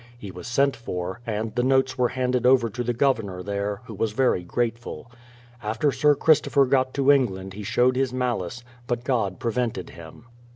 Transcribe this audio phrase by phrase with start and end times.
[0.17, 3.93] He was sent for, and the notes were handed over to the Governor there, who
[3.93, 5.11] was very grateful.
[5.61, 10.25] After Sir Christopher got to England he showed his malice; but God prevented him.